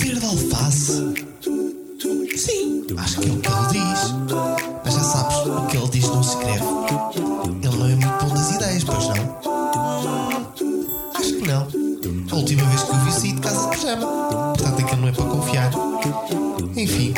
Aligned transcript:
Verde 0.00 0.24
alface? 0.24 0.92
Sim, 2.36 2.86
acho 2.96 3.20
que 3.20 3.28
é 3.28 3.32
o 3.32 3.40
que 3.40 3.48
ele 3.48 3.66
diz. 3.72 4.14
Mas 4.84 4.94
já 4.94 5.00
sabes, 5.00 5.36
o 5.38 5.66
que 5.66 5.76
ele 5.76 5.88
diz 5.88 6.08
não 6.08 6.22
se 6.22 6.36
escreve. 6.36 6.64
Ele 7.62 7.76
não 7.76 7.86
é 7.86 7.94
muito 7.96 8.24
bom 8.24 8.32
das 8.32 8.50
ideias, 8.52 8.84
pois 8.84 9.08
não? 9.08 9.14
Acho 11.14 11.34
que 11.34 11.48
não. 11.48 11.66
A 12.30 12.36
última 12.36 12.64
vez 12.68 12.82
que 12.84 12.92
o 12.92 12.94
vi 13.00 13.12
saí 13.12 13.32
de 13.32 13.40
casa 13.40 13.68
de 13.68 13.76
pijama. 13.76 14.06
Portanto, 14.06 14.80
aquilo 14.80 15.00
não 15.00 15.08
é 15.08 15.12
para 15.12 15.24
confiar. 15.24 15.72
Enfim, 16.76 17.12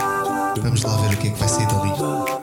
vamos 0.63 0.83
lá 0.83 0.97
ver 0.97 1.15
o 1.15 1.19
que 1.19 1.29
é 1.29 1.31
que 1.33 1.39
vai 1.39 1.49
sair 1.49 1.67
dali. 1.67 2.42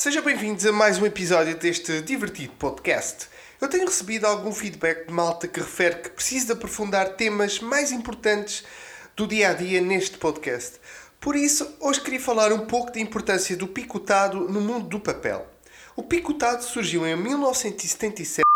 Sejam 0.00 0.22
bem-vindos 0.22 0.64
a 0.64 0.72
mais 0.72 0.96
um 0.96 1.04
episódio 1.04 1.54
deste 1.58 2.00
divertido 2.00 2.54
podcast. 2.58 3.28
Eu 3.60 3.68
tenho 3.68 3.84
recebido 3.84 4.24
algum 4.24 4.50
feedback 4.50 5.06
de 5.06 5.12
malta 5.12 5.46
que 5.46 5.60
refere 5.60 5.96
que 5.96 6.08
preciso 6.08 6.46
de 6.46 6.52
aprofundar 6.52 7.16
temas 7.16 7.60
mais 7.60 7.92
importantes 7.92 8.64
do 9.14 9.26
dia 9.26 9.50
a 9.50 9.52
dia 9.52 9.78
neste 9.78 10.16
podcast. 10.16 10.80
Por 11.20 11.36
isso, 11.36 11.76
hoje 11.78 12.00
queria 12.00 12.18
falar 12.18 12.50
um 12.50 12.64
pouco 12.64 12.90
da 12.90 12.98
importância 12.98 13.54
do 13.54 13.68
picotado 13.68 14.48
no 14.48 14.62
mundo 14.62 14.88
do 14.88 14.98
papel. 14.98 15.46
O 15.94 16.02
picotado 16.02 16.64
surgiu 16.64 17.06
em 17.06 17.14
1977. 17.14 18.49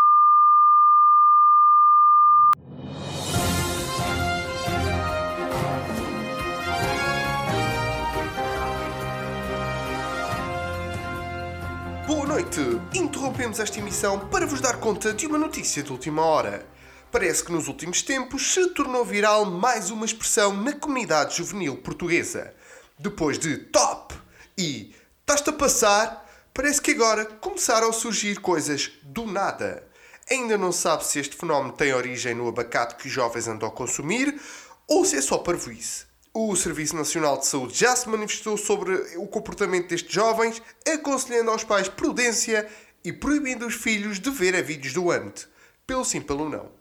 Noite! 12.57 12.99
Interrompemos 12.99 13.59
esta 13.59 13.79
emissão 13.79 14.29
para 14.29 14.47
vos 14.47 14.61
dar 14.61 14.79
conta 14.79 15.13
de 15.13 15.27
uma 15.27 15.39
notícia 15.39 15.83
de 15.83 15.91
última 15.91 16.23
hora. 16.23 16.67
Parece 17.11 17.45
que 17.45 17.53
nos 17.53 17.69
últimos 17.69 18.03
tempos 18.03 18.53
se 18.53 18.69
tornou 18.71 19.05
viral 19.05 19.45
mais 19.45 19.91
uma 19.91 20.05
expressão 20.05 20.53
na 20.53 20.73
comunidade 20.73 21.37
juvenil 21.37 21.77
portuguesa. 21.77 22.55
Depois 22.99 23.39
de 23.39 23.57
top 23.57 24.15
e 24.57 24.95
estás-te 25.21 25.51
a 25.51 25.53
passar, 25.53 26.29
parece 26.53 26.81
que 26.81 26.93
agora 26.93 27.25
começaram 27.25 27.91
a 27.91 27.93
surgir 27.93 28.41
coisas 28.41 28.91
do 29.03 29.27
nada. 29.27 29.87
Ainda 30.31 30.57
não 30.57 30.73
sabe 30.73 31.05
se 31.05 31.19
este 31.19 31.37
fenómeno 31.37 31.73
tem 31.73 31.93
origem 31.93 32.35
no 32.35 32.49
abacate 32.49 32.97
que 32.97 33.07
os 33.07 33.13
jovens 33.13 33.49
andam 33.49 33.69
a 33.69 33.73
consumir 33.73 34.41
ou 34.89 35.05
se 35.05 35.17
é 35.17 35.21
só 35.21 35.39
parvoíce. 35.39 36.14
O 36.37 36.57
Serviço 36.57 36.97
Nacional 36.97 37.39
de 37.39 37.47
Saúde 37.47 37.79
já 37.79 37.95
se 37.95 38.09
manifestou 38.09 38.57
sobre 38.57 38.93
o 39.17 39.27
comportamento 39.29 39.91
destes 39.91 40.13
jovens, 40.13 40.61
aconselhando 40.85 41.53
aos 41.53 41.63
pais 41.63 41.89
prudência 41.89 42.69
e 43.05 43.13
proibindo 43.13 43.65
os 43.65 43.75
filhos 43.75 44.19
de 44.19 44.31
ver 44.31 44.57
a 44.57 44.61
vídeos 44.61 44.93
do 44.93 45.13
ante, 45.13 45.47
pelo 45.87 46.05
sim, 46.05 46.21
pelo 46.21 46.49
não. 46.49 46.73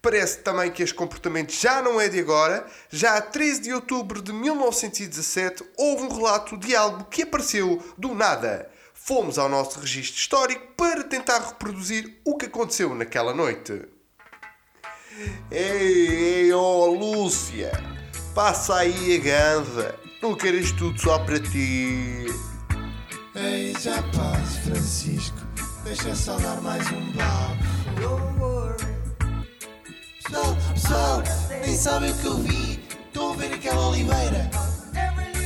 Parece 0.00 0.38
também 0.38 0.70
que 0.70 0.84
este 0.84 0.94
comportamento 0.94 1.50
já 1.50 1.82
não 1.82 2.00
é 2.00 2.08
de 2.08 2.20
agora. 2.20 2.64
Já 2.88 3.16
a 3.16 3.20
13 3.20 3.62
de 3.62 3.72
outubro 3.74 4.22
de 4.22 4.32
1917 4.32 5.64
houve 5.76 6.04
um 6.04 6.08
relato 6.08 6.56
de 6.56 6.76
algo 6.76 7.06
que 7.06 7.22
apareceu 7.22 7.82
do 7.98 8.14
nada. 8.14 8.70
Fomos 8.94 9.36
ao 9.36 9.48
nosso 9.48 9.80
registro 9.80 10.20
histórico 10.20 10.64
para 10.76 11.02
tentar 11.02 11.40
reproduzir 11.40 12.20
o 12.24 12.36
que 12.36 12.46
aconteceu 12.46 12.94
naquela 12.94 13.34
noite. 13.34 13.82
Ei, 15.50 16.44
ei, 16.44 16.52
oh 16.52 16.86
Lúcia, 16.86 17.72
passa 18.36 18.76
aí 18.76 19.16
a 19.16 19.18
ganza. 19.18 19.94
Não 20.22 20.34
queres 20.34 20.70
tudo 20.72 21.00
só 21.00 21.18
para 21.20 21.40
ti. 21.40 22.26
Ei, 23.34 23.74
já 23.80 24.02
paz, 24.14 24.58
Francisco. 24.58 25.38
Deixa 25.84 26.14
só 26.14 26.36
dar 26.36 26.60
mais 26.60 26.86
um 26.92 27.12
bafo. 27.12 27.56
Pessoal, 30.22 30.56
pessoal, 30.74 31.22
nem 31.64 31.76
sabem 31.76 32.10
o 32.10 32.14
que 32.14 32.26
eu 32.26 32.36
vi. 32.38 32.84
Estão 33.06 33.32
a 33.32 33.36
ver 33.36 33.54
aquela 33.54 33.88
oliveira? 33.88 34.50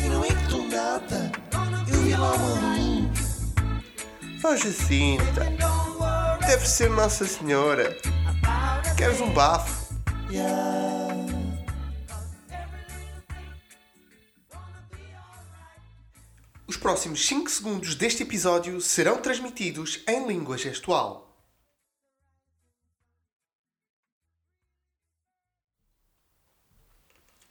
E 0.05 0.09
não 0.09 0.25
é 0.25 0.29
que 0.29 0.43
estou 0.43 0.67
nada. 0.67 1.31
Eu 1.87 2.01
vi 2.01 2.17
lá 2.17 2.33
uma 2.33 2.77
luz. 2.77 3.55
Oh 4.43 4.57
Jacinta, 4.57 5.47
deve 6.45 6.67
ser 6.67 6.91
Nossa 6.91 7.25
Senhora. 7.25 7.97
Queres 8.97 9.21
um 9.21 9.33
bafo? 9.33 9.95
Yeah. 10.29 11.00
Os 16.71 16.77
próximos 16.77 17.27
5 17.27 17.51
segundos 17.51 17.97
deste 17.97 18.23
episódio 18.23 18.81
serão 18.81 19.21
transmitidos 19.21 20.05
em 20.07 20.25
língua 20.29 20.57
gestual. 20.57 21.37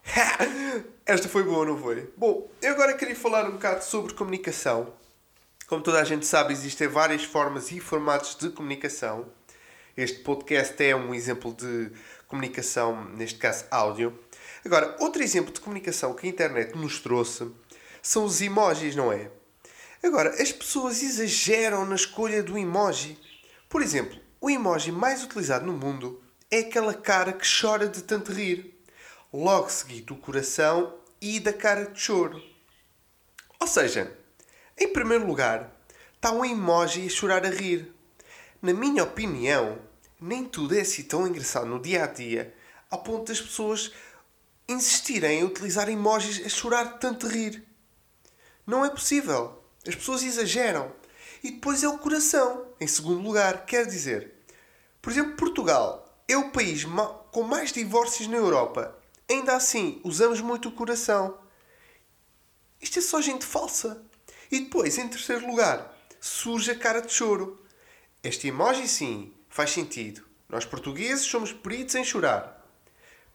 Esta 1.06 1.28
foi 1.28 1.44
boa, 1.44 1.66
não 1.66 1.78
foi? 1.78 2.10
Bom, 2.16 2.50
eu 2.62 2.72
agora 2.72 2.94
queria 2.94 3.14
falar 3.14 3.46
um 3.50 3.52
bocado 3.52 3.84
sobre 3.84 4.14
comunicação. 4.14 4.94
Como 5.68 5.84
toda 5.84 6.00
a 6.00 6.06
gente 6.06 6.26
sabe, 6.26 6.54
existem 6.54 6.88
várias 6.88 7.26
formas 7.26 7.74
e 7.74 7.82
formatos 7.82 8.38
de 8.38 8.50
comunicação. 8.52 9.28
Este 9.98 10.20
podcast 10.20 10.82
é 10.82 10.96
um 10.96 11.14
exemplo 11.14 11.54
de 11.54 11.92
comunicação, 12.26 13.04
neste 13.10 13.38
caso 13.38 13.66
áudio. 13.70 14.18
Agora, 14.64 14.96
outro 14.98 15.22
exemplo 15.22 15.52
de 15.52 15.60
comunicação 15.60 16.14
que 16.14 16.26
a 16.26 16.30
internet 16.30 16.74
nos 16.78 17.02
trouxe 17.02 17.52
são 18.02 18.26
os 18.26 18.42
emojis, 18.42 18.96
não 18.96 19.12
é? 19.12 19.32
Agora, 20.04 20.42
as 20.42 20.52
pessoas 20.52 21.04
exageram 21.04 21.86
na 21.86 21.96
escolha 21.96 22.42
do 22.42 22.58
emoji. 22.58 23.20
Por 23.68 23.82
exemplo, 23.82 24.18
o 24.40 24.50
emoji 24.50 24.92
mais 24.92 25.24
utilizado 25.24 25.66
no 25.66 25.74
mundo 25.74 26.24
é 26.50 26.60
aquela 26.60 26.94
cara 26.94 27.34
que 27.34 27.46
chora 27.46 27.88
de 27.88 28.02
tanto 28.04 28.32
rir, 28.32 28.74
logo 29.32 29.70
seguido 29.70 30.16
do 30.16 30.22
coração 30.22 30.96
e 31.22 31.40
da 31.40 31.52
cara 31.52 31.86
de 31.86 32.00
choro. 32.00 32.42
Ou 33.60 33.68
seja, 33.68 34.18
em 34.78 34.88
primeiro 34.88 35.28
lugar, 35.28 35.76
está 36.16 36.32
um 36.32 36.46
emoji 36.46 37.06
a 37.06 37.10
chorar 37.10 37.46
a 37.46 37.50
rir. 37.50 37.94
Na 38.62 38.74
minha 38.74 39.04
opinião, 39.04 39.80
nem 40.20 40.46
tudo 40.46 40.76
é 40.76 40.82
assim 40.82 41.04
tão 41.04 41.28
engraçado 41.28 41.66
no 41.66 41.82
dia 41.82 42.06
a 42.06 42.08
dia, 42.08 42.54
ao 42.90 43.04
ponto 43.04 43.28
das 43.28 43.42
pessoas 43.42 43.92
insistirem 44.68 45.40
em 45.40 45.44
utilizar 45.44 45.90
emojis 45.90 46.46
a 46.46 46.50
chorar 46.50 46.94
de 46.94 47.00
tanto 47.00 47.28
rir. 47.28 47.69
Não 48.70 48.86
é 48.86 48.90
possível. 48.92 49.64
As 49.88 49.96
pessoas 49.96 50.22
exageram. 50.22 50.92
E 51.44 51.50
depois 51.50 51.84
é 51.84 51.88
o 51.88 51.98
coração, 51.98 52.68
em 52.80 52.86
segundo 52.86 53.24
lugar. 53.24 53.66
Quer 53.66 53.88
dizer, 53.88 54.32
por 55.02 55.12
exemplo, 55.12 55.36
Portugal 55.36 56.24
é 56.28 56.38
o 56.38 56.52
país 56.52 56.86
com 57.32 57.42
mais 57.42 57.72
divórcios 57.72 58.28
na 58.28 58.38
Europa. 58.38 58.96
Ainda 59.28 59.56
assim, 59.56 60.00
usamos 60.04 60.40
muito 60.40 60.70
o 60.70 60.72
coração. 60.72 61.40
Isto 62.80 63.00
é 63.00 63.02
só 63.02 63.20
gente 63.20 63.44
falsa. 63.44 64.04
E 64.52 64.60
depois, 64.60 65.00
em 65.00 65.08
terceiro 65.08 65.48
lugar, 65.48 65.98
surge 66.22 66.70
a 66.70 66.76
cara 66.76 67.02
de 67.02 67.12
choro. 67.12 67.60
Este 68.24 68.50
emoji, 68.50 68.88
sim, 68.88 69.34
faz 69.50 69.72
sentido. 69.72 70.24
Nós 70.48 70.64
portugueses 70.64 71.26
somos 71.26 71.52
peritos 71.52 71.96
em 71.96 72.04
chorar. 72.04 72.64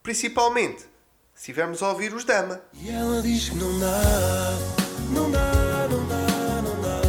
Principalmente 0.01 0.83
se 0.83 1.41
estivermos 1.51 1.83
a 1.83 1.89
ouvir 1.91 2.15
os 2.15 2.25
Dama. 2.25 2.63
E 2.73 2.89
ela 2.89 3.21
diz 3.21 3.49
que 3.49 3.57
não 3.57 3.81
dá, 3.81 4.84
não 5.15 5.31
dá, 5.31 5.89
não 5.89 6.09
dá, 6.09 6.63
não 6.63 6.83
dá. 6.83 7.01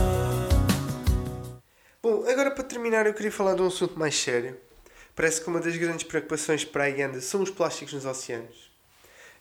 Bom, 2.02 2.30
agora 2.30 2.52
para 2.52 2.64
terminar 2.64 3.08
eu 3.08 3.14
queria 3.14 3.32
falar 3.32 3.56
de 3.56 3.62
um 3.64 3.68
assunto 3.68 3.98
mais 3.98 4.16
sério. 4.16 4.58
Parece 5.16 5.42
que 5.42 5.48
uma 5.48 5.60
das 5.60 5.76
grandes 5.76 6.04
preocupações 6.04 6.64
para 6.64 6.86
a 6.86 6.90
Uganda 6.90 7.20
são 7.20 7.42
os 7.42 7.50
plásticos 7.50 7.94
nos 7.94 8.06
oceanos. 8.06 8.72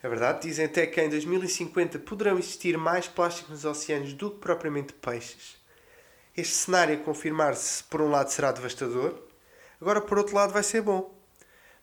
É 0.03 0.09
verdade, 0.09 0.47
dizem 0.49 0.67
até 0.67 0.87
que 0.87 1.01
em 1.01 1.09
2050 1.09 1.99
poderão 2.01 2.39
existir 2.39 2.77
mais 2.77 3.07
plásticos 3.07 3.51
nos 3.51 3.65
oceanos 3.65 4.13
do 4.13 4.31
que 4.31 4.39
propriamente 4.39 4.93
peixes. 4.93 5.57
Este 6.37 6.55
cenário 6.55 6.95
a 6.95 6.99
confirmar-se, 7.03 7.85
por 7.85 8.01
um 8.01 8.11
lado, 8.11 8.31
será 8.31 8.53
devastador, 8.53 9.15
agora 9.81 10.01
por 10.01 10.19
outro 10.19 10.35
lado 10.35 10.53
vai 10.53 10.63
ser 10.63 10.83
bom. 10.83 11.15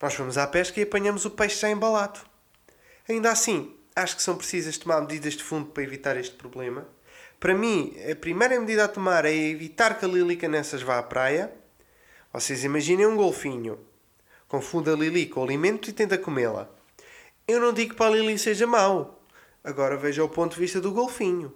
Nós 0.02 0.16
vamos 0.16 0.38
à 0.38 0.48
pesca 0.48 0.80
e 0.80 0.84
apanhamos 0.84 1.26
o 1.26 1.32
peixe 1.32 1.62
já 1.62 1.70
embalado. 1.70 2.20
Ainda 3.08 3.32
assim, 3.32 3.76
acho 3.96 4.16
que 4.16 4.24
são 4.24 4.36
precisas 4.36 4.78
tomar 4.78 5.02
medidas 5.02 5.34
de 5.34 5.44
fundo 5.44 5.68
para 5.68 5.84
evitar 5.84 6.18
este 6.18 6.36
problema. 6.36 6.88
Para 7.40 7.56
mim, 7.56 7.96
a 8.10 8.16
primeira 8.16 8.60
medida 8.60 8.86
a 8.86 8.88
tomar 8.88 9.26
é 9.26 9.34
evitar 9.34 9.98
que 9.98 10.06
a 10.06 10.08
Lilica 10.08 10.48
nessas 10.48 10.82
vá 10.82 11.00
à 11.00 11.04
praia. 11.04 11.52
Vocês 12.32 12.64
imaginem 12.64 13.08
um 13.08 13.16
golfinho. 13.16 13.80
Confunde 14.48 14.90
a 14.90 14.94
Lili 14.94 15.28
com 15.28 15.40
o 15.40 15.44
alimento 15.44 15.90
e 15.90 15.94
tenta 15.94 16.18
comê-la. 16.18 16.70
Eu 17.48 17.60
não 17.60 17.74
digo 17.74 17.96
que 17.96 18.04
a 18.04 18.10
Lili 18.10 18.38
seja 18.38 18.68
mau. 18.68 19.26
Agora 19.64 19.98
veja 19.98 20.24
o 20.24 20.30
ponto 20.30 20.54
de 20.54 20.60
vista 20.60 20.80
do 20.80 20.92
golfinho. 20.92 21.54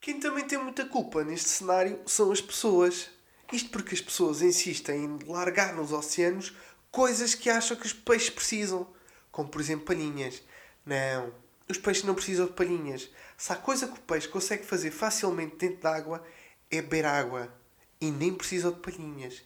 Quem 0.00 0.18
também 0.18 0.44
tem 0.44 0.58
muita 0.58 0.84
culpa 0.84 1.22
neste 1.24 1.48
cenário 1.48 2.00
são 2.06 2.32
as 2.32 2.40
pessoas. 2.40 3.08
Isto 3.52 3.70
porque 3.70 3.94
as 3.94 4.00
pessoas 4.00 4.42
insistem 4.42 5.04
em 5.04 5.18
largar 5.30 5.74
nos 5.74 5.92
oceanos 5.92 6.54
coisas 6.90 7.34
que 7.34 7.48
acham 7.48 7.76
que 7.76 7.86
os 7.86 7.92
peixes 7.92 8.30
precisam, 8.30 8.86
como 9.30 9.48
por 9.48 9.60
exemplo 9.60 9.86
palhinhas. 9.86 10.42
Não, 10.84 11.32
os 11.68 11.78
peixes 11.78 12.04
não 12.04 12.14
precisam 12.14 12.46
de 12.46 12.52
palhinhas. 12.52 13.10
Se 13.36 13.52
há 13.52 13.56
coisa 13.56 13.86
que 13.86 13.98
o 13.98 14.02
peixe 14.02 14.28
consegue 14.28 14.64
fazer 14.64 14.90
facilmente 14.90 15.56
dentro 15.56 15.80
da 15.80 15.94
água 15.94 16.24
é 16.70 16.82
beber 16.82 17.06
água 17.06 17.52
e 18.00 18.10
nem 18.10 18.34
precisa 18.34 18.72
de 18.72 18.80
palhinhas. 18.80 19.42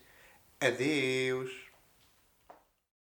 Adeus. 0.61 1.66